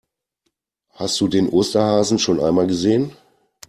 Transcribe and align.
Hast 0.95 1.21
du 1.21 1.27
den 1.27 1.47
Osterhasen 1.49 2.17
schon 2.17 2.39
einmal 2.39 2.65
gesehen? 2.65 3.15